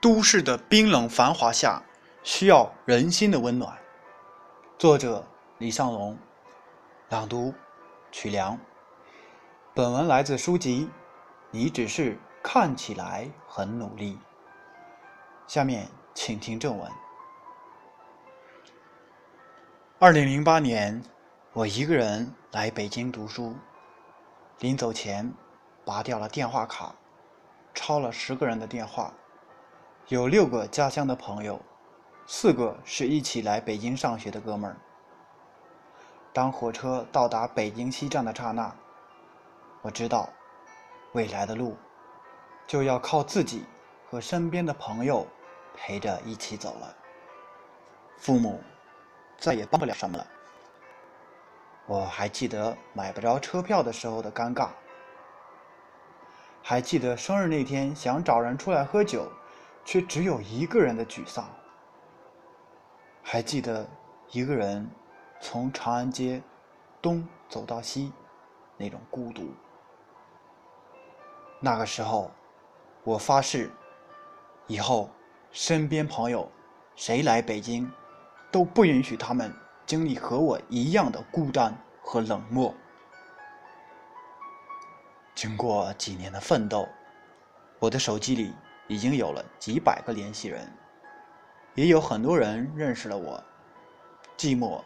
[0.00, 1.82] 都市的冰冷繁华下，
[2.22, 3.76] 需要人心的温暖。
[4.78, 5.26] 作者：
[5.58, 6.16] 李尚龙，
[7.08, 7.52] 朗读：
[8.12, 8.56] 曲梁。
[9.74, 10.86] 本文来自书籍
[11.50, 14.12] 《你只是看起来很努力》。
[15.48, 16.88] 下面请听正文。
[19.98, 21.02] 二零零八年，
[21.52, 23.56] 我一个人来北京读书，
[24.60, 25.32] 临走前
[25.84, 26.94] 拔掉了电话卡，
[27.74, 29.12] 抄了十个人的电话。
[30.08, 31.60] 有六个家乡的朋友，
[32.26, 34.76] 四个是一起来北京上学的哥们儿。
[36.32, 38.74] 当火车到达北京西站的刹那，
[39.82, 40.30] 我知道，
[41.12, 41.76] 未来的路
[42.66, 43.66] 就要靠自己
[44.08, 45.26] 和身边的朋友
[45.76, 46.96] 陪着一起走了。
[48.16, 48.62] 父母
[49.36, 50.26] 再也帮不了什么了。
[51.84, 54.68] 我还记得买不着车票的时候的尴尬，
[56.62, 59.30] 还记得生日那天想找人出来喝酒。
[59.90, 61.48] 却只有一个人的沮丧。
[63.22, 63.88] 还记得
[64.32, 64.86] 一个人
[65.40, 66.42] 从长安街
[67.00, 68.12] 东走到西
[68.76, 69.50] 那种孤独。
[71.58, 72.30] 那个时候，
[73.02, 73.70] 我发誓，
[74.66, 75.08] 以后
[75.52, 76.52] 身边朋友
[76.94, 77.90] 谁来北京，
[78.52, 79.50] 都不允许他们
[79.86, 82.74] 经历和我一样的孤单和冷漠。
[85.34, 86.86] 经过几年的奋斗，
[87.78, 88.52] 我的手机里。
[88.88, 90.68] 已经有了几百个联系人，
[91.74, 93.42] 也有很多人认识了我。
[94.36, 94.82] 寂寞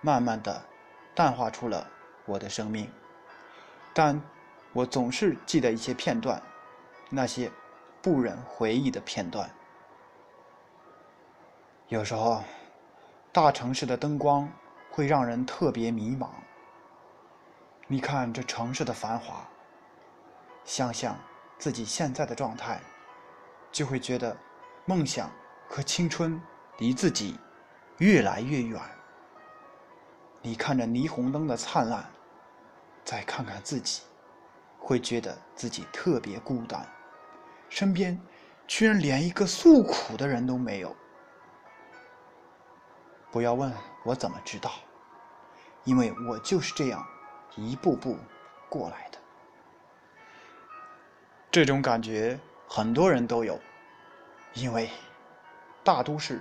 [0.00, 0.62] 慢慢的
[1.14, 1.86] 淡化出了
[2.24, 2.90] 我的生命，
[3.92, 4.20] 但
[4.72, 6.40] 我总是记得一些片段，
[7.08, 7.50] 那些
[8.00, 9.50] 不忍回忆的片段。
[11.88, 12.42] 有时候，
[13.32, 14.48] 大城市的灯光
[14.90, 16.28] 会让人特别迷茫。
[17.88, 19.44] 你看这城市的繁华，
[20.64, 21.18] 想想
[21.58, 22.80] 自己现在的状态。
[23.72, 24.36] 就会觉得
[24.84, 25.30] 梦想
[25.68, 26.40] 和青春
[26.78, 27.38] 离自己
[27.98, 28.80] 越来越远。
[30.42, 32.04] 你看着霓虹灯的灿烂，
[33.04, 34.02] 再看看自己，
[34.78, 36.86] 会觉得自己特别孤单，
[37.68, 38.20] 身边
[38.66, 40.96] 居然连一个诉苦的人都没有。
[43.30, 43.72] 不要问
[44.04, 44.72] 我怎么知道，
[45.84, 47.06] 因为我就是这样
[47.56, 48.18] 一步步
[48.68, 49.18] 过来的。
[51.50, 52.40] 这种感觉。
[52.72, 53.58] 很多人都有，
[54.54, 54.88] 因为
[55.82, 56.40] 大都市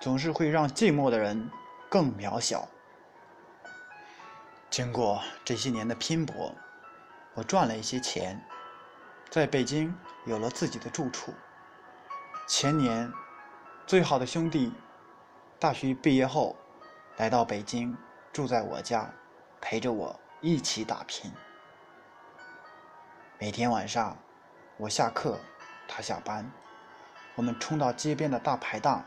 [0.00, 1.50] 总是会让寂寞的人
[1.90, 2.66] 更渺小。
[4.70, 6.54] 经过这些年的拼搏，
[7.34, 8.42] 我赚了一些钱，
[9.28, 9.94] 在北京
[10.24, 11.34] 有了自己的住处。
[12.48, 13.12] 前年，
[13.86, 14.72] 最好的兄弟
[15.58, 16.56] 大学毕业后
[17.18, 17.94] 来到北京，
[18.32, 19.12] 住在我家，
[19.60, 21.30] 陪着我一起打拼。
[23.38, 24.16] 每天晚上。
[24.76, 25.38] 我下课，
[25.92, 26.48] 他下班，
[27.34, 29.04] 我们冲到街边的大排档，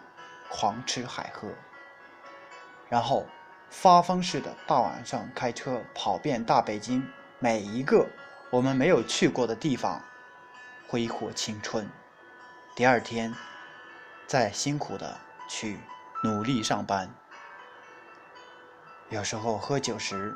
[0.50, 1.48] 狂吃海喝，
[2.90, 3.26] 然后
[3.70, 7.08] 发疯似的大晚上开车跑遍大北京
[7.40, 8.06] 每一个
[8.50, 10.02] 我们没有去过的地方，
[10.90, 11.90] 挥霍青春。
[12.76, 13.34] 第二天，
[14.28, 15.18] 再辛苦的
[15.48, 15.80] 去
[16.22, 17.10] 努力上班。
[19.10, 20.36] 有时候喝酒时，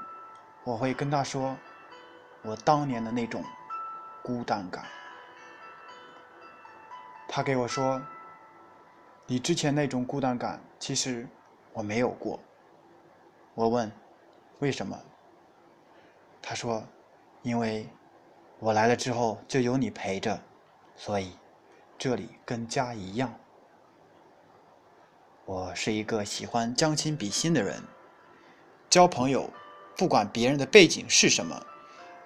[0.63, 1.57] 我会跟他说，
[2.41, 3.44] 我当年的那种
[4.24, 4.86] 孤单感。
[7.27, 8.01] 他给我说
[9.27, 11.27] ：“你之前那种孤单感，其实
[11.73, 12.39] 我没有过。”
[13.53, 13.91] 我问
[14.59, 14.97] ：“为什么？”
[16.41, 16.83] 他说
[17.43, 17.88] ：“因为
[18.59, 20.39] 我来了之后就有你陪着，
[20.95, 21.33] 所以
[21.97, 23.33] 这里跟家一样。”
[25.45, 27.83] 我是一个喜欢将心比心的人，
[28.89, 29.49] 交朋友，
[29.97, 31.61] 不管别人的背景是什么，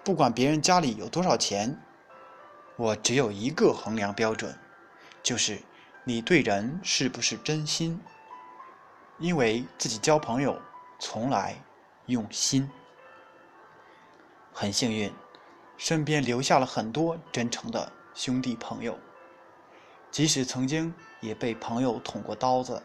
[0.04, 1.78] 不管别人家里有多少钱，
[2.78, 4.58] 我只有一个衡量标准。
[5.24, 5.60] 就是
[6.04, 8.02] 你对人是不是真心？
[9.20, 10.60] 因为自己交朋友
[11.00, 11.56] 从来
[12.08, 12.70] 用心。
[14.52, 15.14] 很幸运，
[15.78, 18.98] 身边留下了很多真诚的兄弟朋友。
[20.10, 22.84] 即使曾经也被朋友捅过刀子，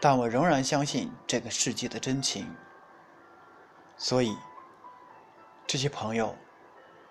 [0.00, 2.54] 但我仍然相信这个世界的真情。
[3.96, 4.36] 所以，
[5.66, 6.36] 这些朋友，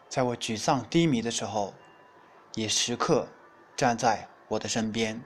[0.10, 1.74] 在我沮丧低迷的时候，
[2.54, 3.28] 也时刻
[3.76, 4.28] 站在。
[4.50, 5.22] 我的身边，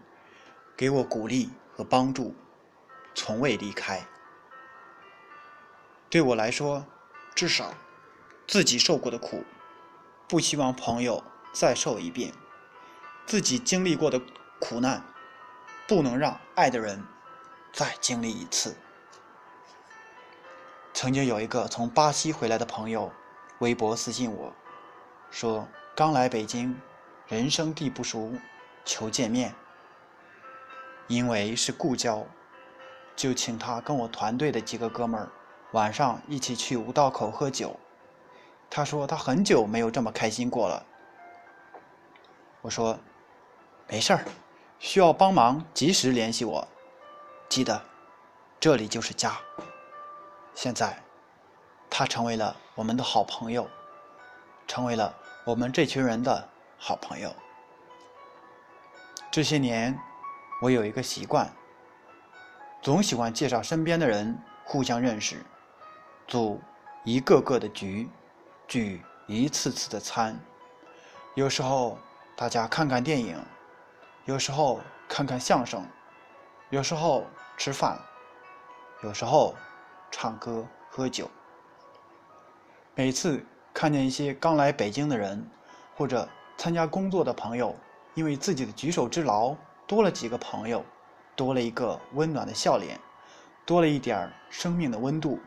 [0.75, 2.33] 给我鼓励和帮助，
[3.13, 4.05] 从未离开。
[6.09, 6.85] 对我来说，
[7.35, 7.73] 至少
[8.47, 9.43] 自己受过的苦，
[10.27, 11.23] 不希望朋友
[11.53, 12.31] 再受一遍；
[13.25, 14.19] 自己经历过的
[14.59, 15.03] 苦难，
[15.87, 17.03] 不能让爱的人
[17.71, 18.75] 再经历一次。
[20.93, 23.11] 曾经有一个从巴西回来的朋友，
[23.59, 24.53] 微博私信我，
[25.29, 26.81] 说刚来北京，
[27.27, 28.33] 人生地不熟。
[28.85, 29.53] 求见面。
[31.07, 32.25] 因为是故交，
[33.15, 35.29] 就请他跟我团队的几个哥们儿
[35.73, 37.77] 晚上一起去五道口喝酒。
[38.69, 40.85] 他说他很久没有这么开心过了。
[42.61, 42.97] 我说
[43.87, 44.23] 没事儿，
[44.79, 46.67] 需要帮忙及时联系我。
[47.49, 47.83] 记得，
[48.59, 49.37] 这里就是家。
[50.53, 51.03] 现在，
[51.89, 53.67] 他成为了我们的好朋友，
[54.65, 55.13] 成为了
[55.43, 57.35] 我们这群人的好朋友。
[59.31, 59.97] 这些年。
[60.61, 61.51] 我有一个习惯，
[62.83, 65.43] 总喜欢介绍身边的人互相认识，
[66.27, 66.61] 组
[67.03, 68.07] 一个个的局，
[68.67, 70.39] 聚一次次的餐。
[71.33, 71.97] 有时候
[72.35, 73.43] 大家看看电影，
[74.25, 74.79] 有时候
[75.09, 75.83] 看看相声，
[76.69, 77.25] 有时候
[77.57, 77.99] 吃饭，
[79.01, 79.55] 有时候
[80.11, 81.27] 唱歌喝酒。
[82.93, 83.43] 每次
[83.73, 85.43] 看见一些刚来北京的人，
[85.97, 87.75] 或者参加工作的朋友，
[88.13, 89.55] 因为自己的举手之劳。
[89.87, 90.85] 多了几个朋友，
[91.35, 92.97] 多了一个温暖的笑脸，
[93.65, 95.37] 多了一点生命的温度，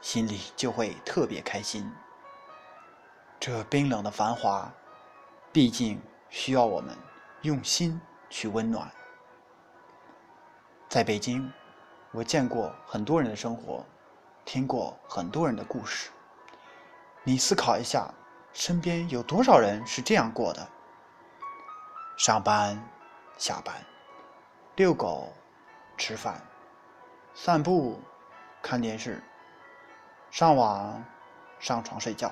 [0.00, 1.92] 心里就会特别开心。
[3.38, 4.72] 这冰冷的繁华，
[5.52, 6.00] 毕竟
[6.30, 6.96] 需要我们
[7.42, 8.00] 用心
[8.30, 8.90] 去温暖。
[10.88, 11.52] 在北京，
[12.10, 13.84] 我见过很多人的生活，
[14.46, 16.08] 听过很多人的故事。
[17.24, 18.10] 你思考一下，
[18.54, 20.66] 身边有多少人是这样过的？
[22.16, 22.82] 上班。
[23.38, 23.74] 下班，
[24.76, 25.32] 遛狗，
[25.96, 26.40] 吃饭，
[27.34, 28.00] 散步，
[28.62, 29.20] 看电视，
[30.30, 31.02] 上网，
[31.58, 32.30] 上床睡觉。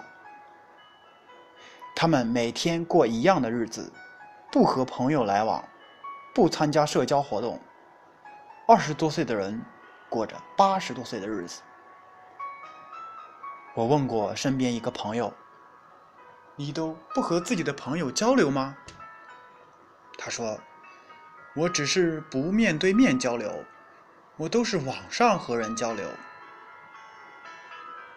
[1.97, 3.93] 他们每天过一样的日子，
[4.53, 5.65] 不和朋友来往，
[6.32, 7.61] 不参加社交活动。
[8.69, 9.61] 二十多岁的人
[10.09, 11.61] 过着八十多岁的日子。
[13.75, 15.32] 我问过身边一个朋友
[16.55, 18.77] ：“你都不和自己的朋友交流吗？”
[20.20, 20.61] 他说。
[21.56, 23.64] 我只是不面对面交流，
[24.37, 26.08] 我都是网上和人交流。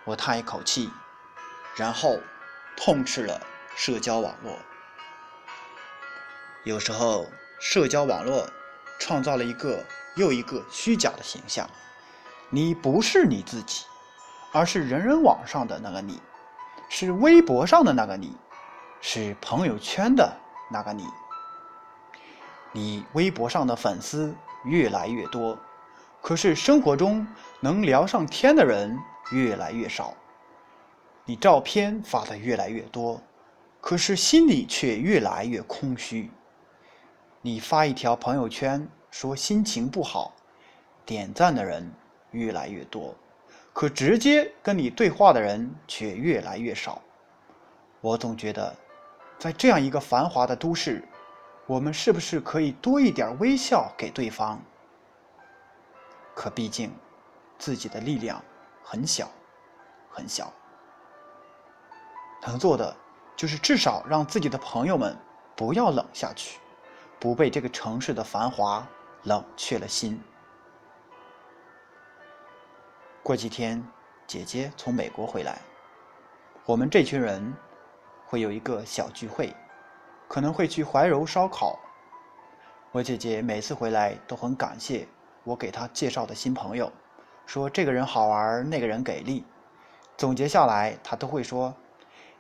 [0.03, 0.91] 我叹一口气，
[1.75, 2.19] 然后
[2.77, 3.41] 痛斥了
[3.75, 4.55] 社交网络。
[6.63, 7.25] 有时候，
[7.59, 8.47] 社交网络
[8.99, 9.83] 创造了一个
[10.15, 11.67] 又一个虚假的形象，
[12.51, 13.83] 你不是你自己，
[14.51, 16.21] 而是人人网上的那个你，
[16.87, 18.37] 是微博上的那个你，
[19.01, 20.37] 是朋友圈的
[20.69, 21.03] 那个你。
[22.75, 24.35] 你微博上的粉丝
[24.65, 25.57] 越来越多，
[26.21, 27.25] 可是生活中
[27.59, 28.97] 能聊上天的人
[29.31, 30.15] 越来越少。
[31.23, 33.21] 你照片发的越来越多，
[33.79, 36.31] 可是心里却越来越空虚。
[37.43, 40.33] 你发一条朋友圈说心情不好，
[41.05, 41.87] 点赞的人
[42.31, 43.15] 越来越多，
[43.71, 46.99] 可直接跟你对话的人却越来越少。
[48.01, 48.75] 我总觉得，
[49.37, 51.07] 在这样一个繁华的都市。
[51.65, 54.59] 我们是不是可以多一点微笑给对方？
[56.35, 56.91] 可毕竟，
[57.57, 58.43] 自己的力量
[58.83, 59.29] 很小，
[60.09, 60.51] 很小。
[62.45, 62.93] 能做的
[63.37, 65.15] 就是至少让自己的朋友们
[65.55, 66.59] 不要冷下去，
[67.17, 68.85] 不被这个城市的繁华
[69.23, 70.21] 冷却了心。
[73.21, 73.81] 过几天，
[74.27, 75.61] 姐姐从美国回来，
[76.65, 77.53] 我们这群人
[78.25, 79.55] 会有一个小聚会。
[80.33, 81.77] 可能会去怀柔烧烤。
[82.91, 85.07] 我姐姐每次回来都很感谢
[85.43, 86.91] 我给她介绍的新朋友，
[87.45, 89.45] 说这个人好玩，那个人给力。
[90.17, 91.71] 总结下来，她都会说：“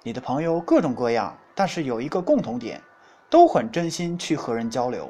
[0.01, 2.81] 你的朋友各种各样，但是有一个共同点，
[3.29, 5.07] 都很真心去和人交流。”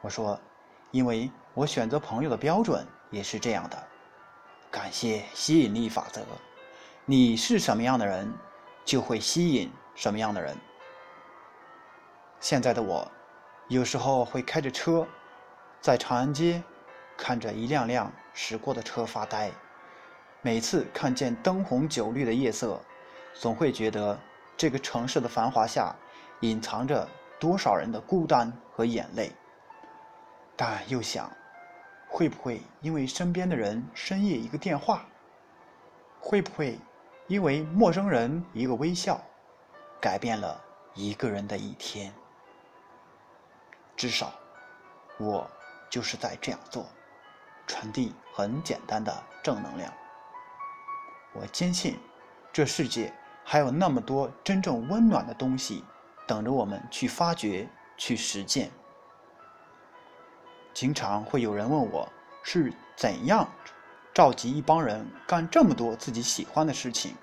[0.00, 0.40] 我说
[0.90, 3.76] ：“因为我选择朋友的标准也是这样的。
[4.70, 6.22] 感谢吸引力法则，
[7.04, 8.32] 你是什么样的人，
[8.86, 10.56] 就会吸引什么样的人。”
[12.44, 13.10] 现在的我，
[13.68, 15.08] 有时候会开着车，
[15.80, 16.62] 在长安街
[17.16, 19.50] 看着一辆辆驶过的车发呆。
[20.42, 22.78] 每次看见灯红酒绿的夜色，
[23.32, 24.20] 总会觉得
[24.58, 25.96] 这个城市的繁华下
[26.40, 27.08] 隐藏着
[27.40, 29.32] 多少人的孤单和眼泪。
[30.54, 31.32] 但又想，
[32.06, 35.06] 会不会因为身边的人深夜一个电话，
[36.20, 36.78] 会不会
[37.26, 39.18] 因为陌生人一个微笑，
[39.98, 42.12] 改变了一个人的一天？
[43.96, 44.32] 至少，
[45.18, 45.48] 我
[45.88, 46.86] 就是在这样做，
[47.66, 49.92] 传递很简单的正能量。
[51.32, 51.98] 我坚信，
[52.52, 53.12] 这世界
[53.44, 55.84] 还有那么多真正温暖的东西，
[56.26, 58.70] 等着我们去发掘、去实践。
[60.72, 62.08] 经常会有人问我，
[62.42, 63.48] 是怎样
[64.12, 67.14] 召集一帮人干这么多自己喜欢的事情？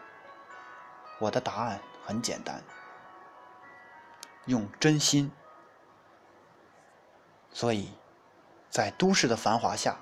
[1.20, 2.64] 我的答案很简单：
[4.46, 5.32] 用真心。
[7.62, 7.90] 所以，
[8.72, 9.96] 在都市的繁华下，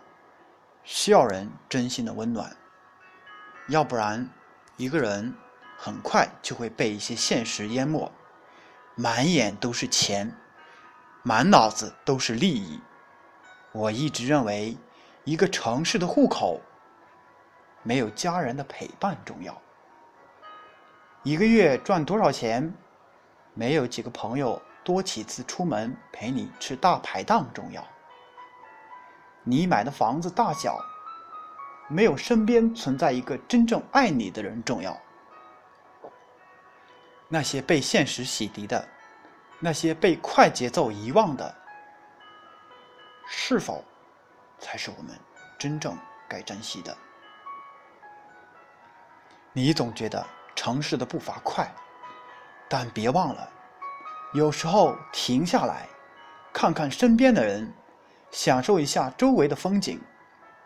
[0.85, 2.55] 需要人真心的温暖。
[3.67, 4.29] 要不然，
[4.77, 5.35] 一个人
[5.77, 8.09] 很快就会被一些现实淹没，
[8.95, 10.33] 满眼都是钱，
[11.21, 12.79] 满脑子都是利益。
[13.73, 14.77] 我一直认为，
[15.25, 16.61] 一个城市的户口
[17.83, 19.61] 没有家人的陪伴重要。
[21.23, 22.73] 一个月赚多少钱，
[23.53, 24.61] 没有几个朋友。
[24.89, 27.87] 多几次出门陪你吃大排档重要。
[29.43, 30.79] 你买的房子大小，
[31.87, 34.99] 没有身边存在一个真正爱你的人重要。
[37.27, 38.89] 那些被现实洗涤的，
[39.59, 41.55] 那些被快节奏遗忘的，
[43.27, 43.85] 是否
[44.57, 45.15] 才是我们
[45.59, 45.95] 真正
[46.27, 46.97] 该珍惜的？
[49.53, 51.71] 你总觉得城市的步伐快，
[52.67, 53.51] 但别忘了。
[54.31, 55.89] 有时候停下来，
[56.53, 57.73] 看看身边的人，
[58.29, 59.99] 享受一下周围的风景，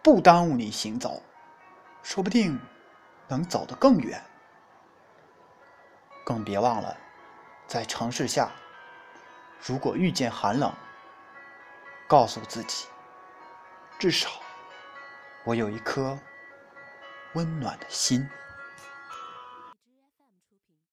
[0.03, 1.23] 不耽误你行走，
[2.01, 2.59] 说不定
[3.29, 4.21] 能走得更远。
[6.25, 6.97] 更别忘了，
[7.65, 8.51] 在城市下，
[9.65, 10.69] 如果遇见寒冷，
[12.05, 12.87] 告诉自己，
[13.97, 14.29] 至少
[15.45, 16.19] 我有一颗
[17.33, 18.27] 温暖的心。